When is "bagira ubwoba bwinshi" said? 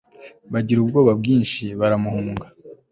0.53-1.63